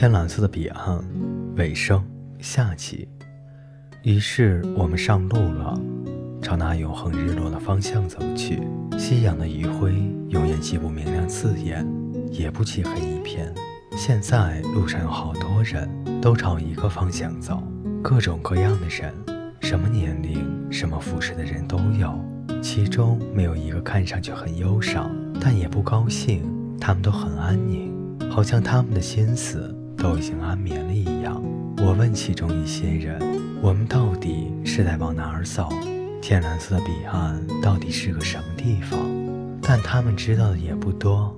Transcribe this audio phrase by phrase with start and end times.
[0.00, 1.04] 天蓝色的彼岸，
[1.56, 2.02] 尾声
[2.38, 3.06] 下起。
[4.02, 5.78] 于是我们上路了，
[6.40, 8.62] 朝那永恒日落的方向走去。
[8.96, 9.92] 夕阳的余晖
[10.30, 11.86] 永远既不明亮刺眼，
[12.30, 13.54] 也不漆黑一片。
[13.94, 15.86] 现在路上有好多人，
[16.22, 17.62] 都朝一个方向走，
[18.02, 19.12] 各种各样的人，
[19.60, 22.18] 什么年龄、什么服饰的人都有。
[22.62, 26.42] 其中没有一个看上去很忧伤，但也不高兴。
[26.80, 27.92] 他们都很安宁，
[28.30, 31.40] 好像他们的心思都已经安眠了一样。
[31.76, 33.20] 我问其中一些人
[33.62, 35.68] ：“我们到底是在往哪儿走？
[36.22, 38.98] 天蓝色的彼岸到底是个什么地方？”
[39.62, 41.36] 但他们知道的也不多。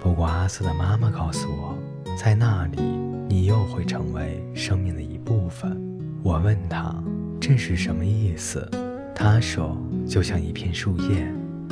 [0.00, 1.76] 不过阿瑟的妈妈告诉我，
[2.16, 2.80] 在那里
[3.28, 5.76] 你又会成为生命的一部分。
[6.22, 6.94] 我问他
[7.40, 8.70] 这是什么意思，
[9.14, 9.76] 他说。
[10.06, 11.26] 就像一片树叶，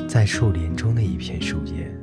[0.08, 1.94] 在树林中的一片树叶，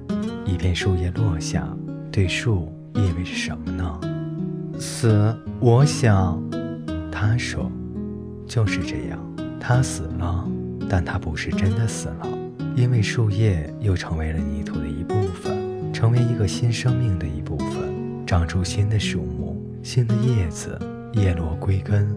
[0.45, 1.67] 一片树叶落下，
[2.11, 3.99] 对树意味着什么呢？
[4.79, 5.35] 死。
[5.59, 6.41] 我想，
[7.11, 7.69] 他说，
[8.47, 9.19] 就是这样。
[9.59, 10.47] 他死了，
[10.89, 12.27] 但他不是真的死了，
[12.75, 20.79] 因为树叶又成为了泥土的一部分，成为一个新生命的一部分，长出新的树木，新的叶子，
[21.13, 22.09] 叶落归根，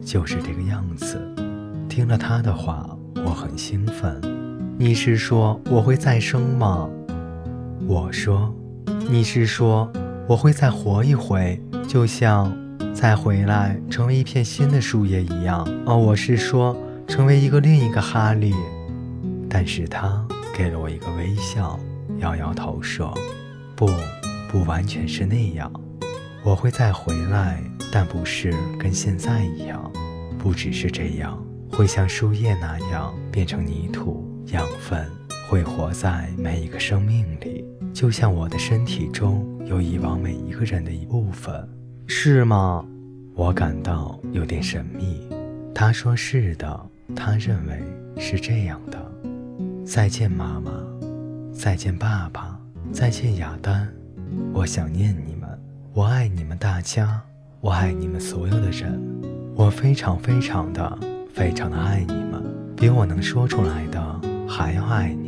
[0.00, 1.20] 就是这个样子。
[1.88, 2.88] 听了他的话。
[3.26, 4.20] 我很兴奋，
[4.76, 6.86] 你是说我会再生吗？
[7.86, 8.54] 我说，
[9.08, 9.90] 你是说
[10.26, 12.50] 我会再活一回，就像
[12.94, 15.68] 再回来成为一片新的树叶一样？
[15.84, 16.74] 哦，我是说
[17.06, 18.54] 成为一个另一个哈利。
[19.50, 21.78] 但是他给了我一个微笑，
[22.20, 23.16] 摇摇头说
[23.76, 23.90] ：“不，
[24.48, 25.70] 不完全是那样。
[26.42, 29.92] 我会再回来，但不是跟现在一样，
[30.38, 31.38] 不只是这样。”
[31.70, 35.06] 会像树叶那样变成泥土养分，
[35.48, 41.68] 会活在每一个生命里，就像我的身体中有以往每一个人的一部分，
[42.06, 42.84] 是吗？
[43.34, 45.28] 我感到有点神秘。
[45.74, 46.80] 他说是的，
[47.14, 47.82] 他认为
[48.16, 49.12] 是这样的。
[49.84, 50.72] 再见，妈妈。
[51.52, 52.58] 再见，爸爸。
[52.92, 53.88] 再见，亚丹。
[54.52, 55.48] 我想念你们，
[55.92, 57.20] 我爱你们大家，
[57.60, 59.00] 我爱你们所有的人，
[59.54, 60.98] 我非常非常的。
[61.32, 62.40] 非常的爱你们，
[62.76, 65.23] 比我能说出来的还要爱你。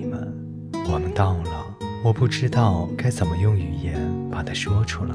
[0.89, 1.67] 我们到了，
[2.03, 3.99] 我不知道该怎么用语言
[4.31, 5.15] 把它说出来。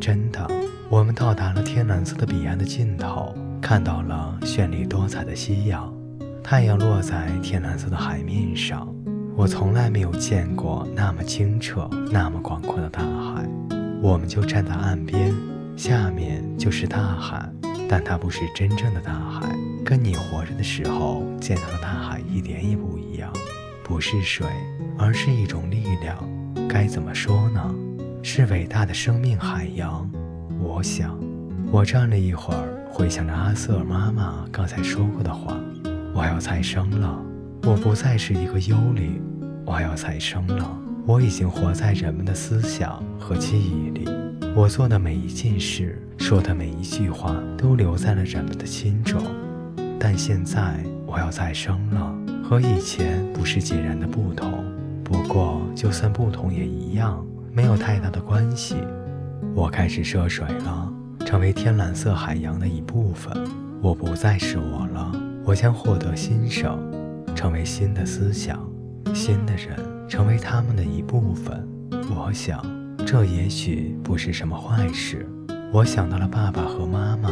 [0.00, 0.46] 真的，
[0.88, 5.92] 我们到达了天蓝色的彼岸的尽头，看到了绚丽多彩的夕阳，
[6.42, 8.92] 太阳落在天蓝色的海面上。
[9.36, 13.48] 我从来没有见过那么清澈、那么广阔的大海。
[14.02, 15.32] 我们就站在岸边，
[15.76, 17.48] 下面就是大海，
[17.88, 19.56] 但它不是真正的大海。
[19.84, 23.32] 跟你活着的时候见到的大海一点也不一样，
[23.90, 24.46] 不是水，
[24.96, 26.16] 而是一种力量。
[26.68, 27.74] 该怎么说呢？
[28.22, 30.08] 是伟大的生命海洋。
[30.60, 31.18] 我想，
[31.72, 35.56] 我站了一会儿，回想着阿瑟尔妈妈刚才说过的话：
[36.14, 37.20] 我要再生了，
[37.64, 39.20] 我不再是一个幽灵。
[39.66, 44.08] 我要再生了，我已经活在人们的思想和记忆里。
[44.54, 49.20] 我做的每一件事，说的每一句话，都留在了人们的心中。
[49.98, 52.14] 但现在我要再生了，
[52.50, 54.64] 和以前不是截然的不同。
[55.04, 58.74] 不过就算不同也一样，没有太大的关系。
[59.54, 60.92] 我开始涉水了，
[61.24, 63.32] 成为天蓝色海洋的一部分。
[63.80, 65.12] 我不再是我了，
[65.44, 66.76] 我将获得新生，
[67.36, 68.58] 成为新的思想，
[69.14, 69.78] 新的人，
[70.08, 71.64] 成为他们的一部分。
[72.12, 72.60] 我想，
[73.06, 75.24] 这也许不是什么坏事。
[75.72, 77.30] 我想到了爸爸和妈妈。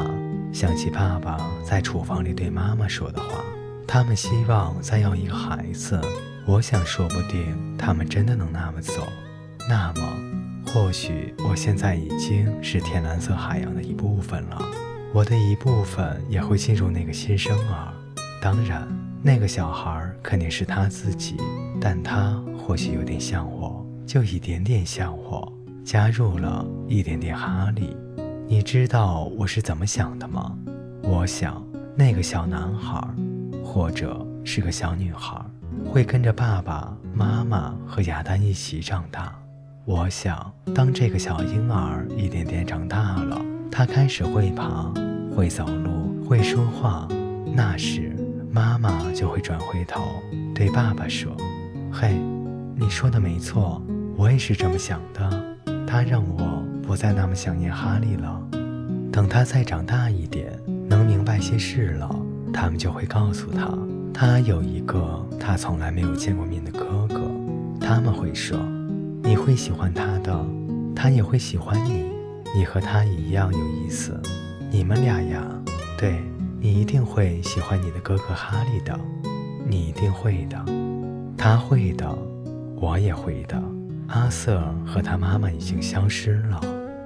[0.53, 3.45] 想起爸爸在厨房里对妈妈说的话，
[3.89, 5.99] 他们希望再要一个孩子。
[6.45, 9.03] 我想，说不定他们真的能那么走。
[9.67, 10.03] 那么，
[10.67, 14.63] 或许我现在已经是天蓝色海洋的一部分了。
[15.15, 17.89] 我的一部分也会进入那个新生儿。
[18.43, 18.87] 当然，
[19.23, 21.39] 那个小孩肯定是他自己，
[21.81, 25.51] 但他或许有点像我，就一点点像我，
[25.83, 27.97] 加入了一点点哈利。
[28.47, 30.55] 你知道我是怎么想的吗？
[31.03, 33.03] 我想那个小男孩，
[33.79, 35.41] 或者是个小女孩，
[35.87, 39.33] 会跟着爸爸妈妈和亚丹一起长大。
[39.85, 43.41] 我想，当这个小婴儿一点点长大了，
[43.71, 44.93] 他开始会爬、
[45.33, 47.07] 会走路、会说话，
[47.55, 48.17] 那时
[48.51, 50.03] 妈妈就会转回头
[50.53, 51.33] 对爸爸说
[51.93, 52.19] ：“嘿，
[52.75, 53.81] 你说的没错，
[54.17, 56.65] 我也是这么想的。”他让我。
[56.83, 58.43] 不再那么想念哈利了。
[59.13, 60.51] 等他再长大一点，
[60.89, 62.09] 能明白些事了，
[62.53, 63.73] 他们就会告诉他，
[64.13, 67.21] 他有一个他从来没有见过面的哥哥。
[67.81, 68.59] 他们会说，
[69.23, 70.47] 你会喜欢他的，
[70.95, 72.05] 他也会喜欢你。
[72.55, 74.19] 你和他一样有意思。
[74.71, 75.43] 你们俩呀，
[75.99, 76.21] 对
[76.61, 78.99] 你一定会喜欢你的哥哥哈利的，
[79.67, 80.63] 你一定会的，
[81.37, 82.19] 他会的，
[82.77, 83.63] 我也会的。
[84.09, 86.61] 阿瑟和他妈妈已经消失了，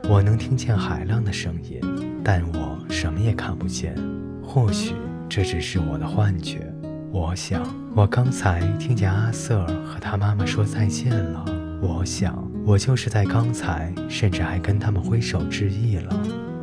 [0.09, 1.81] 我能听见海浪的声音，
[2.25, 3.95] 但我什么也看不见。
[4.45, 4.95] 或许
[5.35, 6.71] 这只是我的幻觉。
[7.11, 7.63] 我想，
[7.97, 11.43] 我刚才听见阿瑟和他妈妈说再见了。
[11.81, 16.15] 我想，我就是在刚才，甚至还跟他们挥手致意了。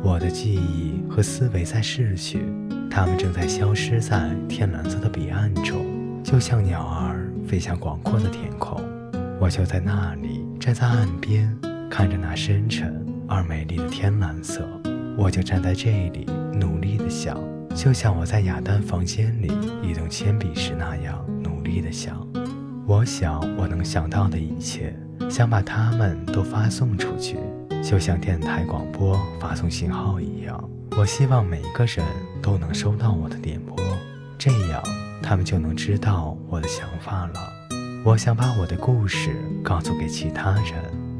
[0.04, 2.44] 我的记忆和思维在逝去，
[2.88, 5.84] 他们正在消失在天蓝色的彼岸中，
[6.22, 8.80] 就像鸟儿飞向广阔的天空。
[9.40, 11.58] 我就在那里，站在岸边，
[11.90, 14.64] 看着那深沉而美丽的天蓝色。
[15.18, 16.24] 我就站在这里，
[16.54, 17.36] 努力地想。
[17.74, 19.46] 就像我在雅丹房间里
[19.82, 22.26] 移动铅笔时那样努力地想，
[22.86, 24.94] 我想我能想到的一切，
[25.30, 27.38] 想把它们都发送出去，
[27.82, 30.62] 就像电台广播发送信号一样。
[30.98, 32.04] 我希望每一个人
[32.42, 33.76] 都能收到我的电波，
[34.36, 34.82] 这样
[35.22, 37.34] 他们就能知道我的想法了。
[38.04, 39.30] 我想把我的故事
[39.62, 40.74] 告诉给其他人，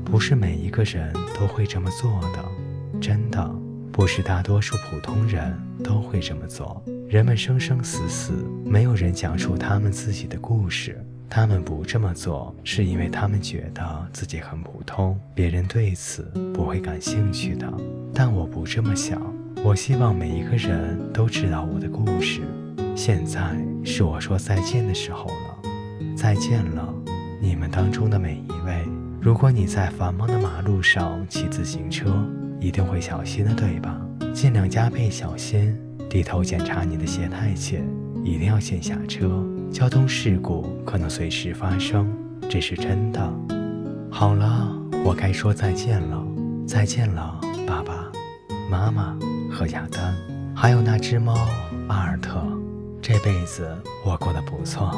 [0.05, 3.70] 不是每一个人都会这么做的，真的。
[3.93, 5.53] 不是大多数普通人
[5.83, 6.83] 都会这么做。
[7.09, 8.33] 人们生生死死，
[8.65, 11.05] 没有人讲述他们自己的故事。
[11.29, 16.23] 他们不这么做，是因为他们觉得自己很普通，别人对此
[16.53, 17.73] 不会感兴趣的。
[18.15, 19.21] 但我不这么想。
[19.63, 22.41] 我希望每一个人都知道我的故事。
[22.97, 23.55] 现在
[23.85, 26.93] 是我说再见的时候了，再见了，
[27.41, 28.85] 你们当中的每一位。
[29.21, 32.25] 如果你在繁忙的马路上骑自行车。
[32.61, 33.99] 一定会小心的，对吧？
[34.35, 35.77] 尽量加倍小心，
[36.09, 37.83] 低头检查你的鞋太前，
[38.23, 39.43] 一定要先下车。
[39.73, 42.13] 交通事故可能随时发生，
[42.49, 43.33] 这是真的。
[44.11, 44.71] 好了，
[45.05, 46.23] 我该说再见了，
[46.67, 48.13] 再见了，爸爸
[48.71, 49.17] 妈妈
[49.51, 50.15] 和亚丹，
[50.55, 51.35] 还有那只猫
[51.89, 52.41] 阿尔特。
[53.01, 53.67] 这辈子
[54.05, 54.95] 我过得不错，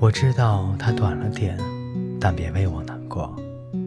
[0.00, 1.58] 我知道它短了点，
[2.18, 3.36] 但别为我难过，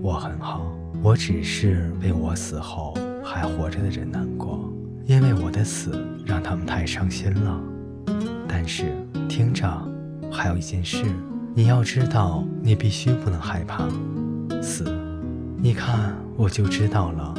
[0.02, 0.64] 我很好。
[1.02, 2.94] 我只是为我死后。
[3.26, 4.72] 还活着的人难过，
[5.08, 7.60] 因为我的死让他们太伤心了。
[8.48, 8.86] 但是
[9.28, 9.68] 听着，
[10.32, 11.04] 还有一件事，
[11.56, 13.88] 你要知道，你必须不能害怕
[14.62, 14.86] 死。
[15.58, 17.34] 你看，我就知道了。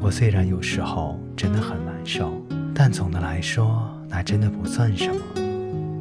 [0.00, 2.32] 我虽然有时候真的很难受，
[2.72, 5.18] 但总的来说，那真的不算什么。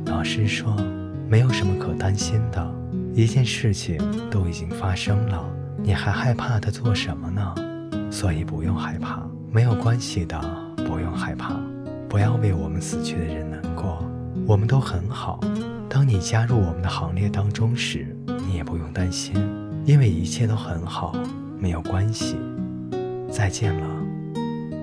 [0.05, 0.75] 老师说，
[1.27, 2.75] 没有什么可担心的，
[3.15, 3.97] 一件事情
[4.29, 5.43] 都已经发生了，
[5.83, 7.55] 你还害怕它做什么呢？
[8.19, 9.21] 所以不用害怕，
[9.51, 10.41] 没有关系的，
[10.77, 11.53] 不用害怕，
[12.09, 14.03] 不要为我们死去的人难过，
[14.47, 15.39] 我们都很好。
[15.87, 18.17] 当你加入我们的行列当中时，
[18.47, 19.35] 你也不用担心，
[19.85, 21.15] 因为一切都很好，
[21.59, 22.37] 没有关系。
[23.31, 23.87] 再见了，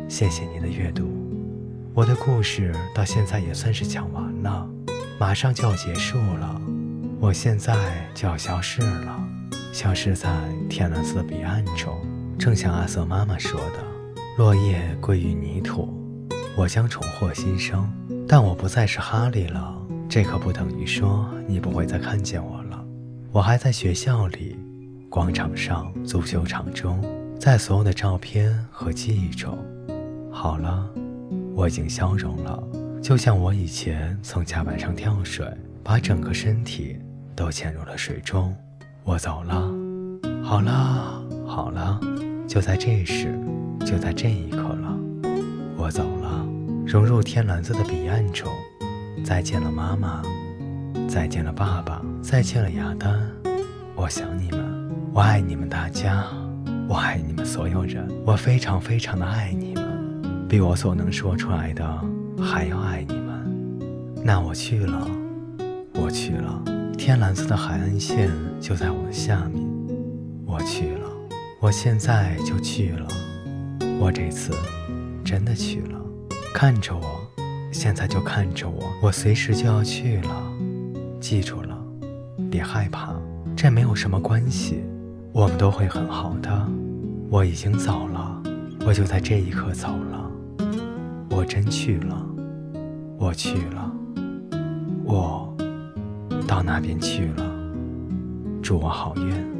[0.09, 1.11] 谢谢你的阅读，
[1.93, 4.65] 我的故事到现在也算是讲完了，
[5.19, 6.61] 马上就要结束了，
[7.19, 7.75] 我现在
[8.15, 9.29] 就要消失了，
[9.73, 10.31] 消失在
[10.71, 11.99] 天蓝色的彼岸中。
[12.39, 13.79] 正像阿瑟妈妈说的
[14.37, 15.89] ：“落叶归于泥土，
[16.57, 17.91] 我将重获新生。
[18.27, 19.77] 但我不再是哈利了，
[20.09, 22.85] 这可不等于说你不会再看见我了。
[23.31, 24.59] 我还在学校里、
[25.09, 27.01] 广场上、足球场中，
[27.39, 29.57] 在所有的照片和记忆中。
[30.31, 30.89] 好了，
[31.55, 32.63] 我已经消融了，
[33.03, 35.47] 就像我以前从甲板上跳水，
[35.83, 36.99] 把整个身体
[37.37, 38.55] 都潜入了水中。
[39.05, 39.71] 我走了。
[40.43, 42.01] 好了，好了。”
[42.55, 43.37] 就在这时，
[43.85, 44.97] 就在这一刻了，
[45.77, 46.47] 我走了，
[46.87, 48.49] 融入天蓝色的彼岸中。
[49.25, 50.23] 再见了，妈妈；
[51.09, 53.29] 再见了，爸爸；再见了，亚丹。
[53.97, 54.61] 我想你们，
[55.13, 56.25] 我爱你们大家，
[56.89, 61.85] 我爱你们所有人，我非常非常的爱你们，比我所能说出来的
[62.41, 63.85] 还要爱你们。
[64.25, 65.11] 那我去了，
[65.95, 66.63] 我去了，
[66.97, 68.31] 天蓝色的海岸线
[68.61, 69.61] 就在我的下面，
[70.47, 71.04] 我去了。
[71.65, 73.09] 我现在就去了，
[73.99, 74.53] 我这次
[75.25, 75.99] 真的去了。
[76.53, 77.27] 看着我，
[77.73, 80.53] 现在就看着我，我随时就要去了。
[81.23, 81.75] 记住了，
[82.51, 83.15] 别害怕，
[83.57, 84.85] 这没有什么关系，
[85.33, 86.69] 我们都会很好的。
[87.31, 88.43] 我已经走了，
[88.85, 90.31] 我就在这一刻走了。
[91.31, 92.27] 我真去了，
[93.17, 93.91] 我去了，
[95.03, 95.57] 我
[96.47, 97.43] 到那边去了。
[98.61, 99.54] 祝我好运。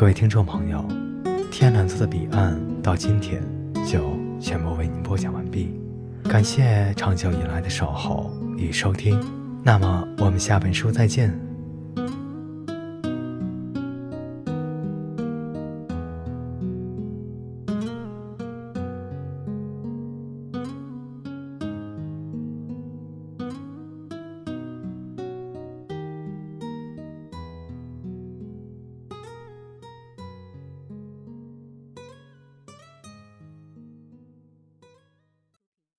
[0.00, 0.82] 各位听众朋友，
[1.50, 3.42] 天蓝色的彼岸到今天
[3.86, 5.78] 就全部为您播讲完毕，
[6.24, 9.20] 感谢长久以来的守候与收听。
[9.62, 11.38] 那么我们下本书再见。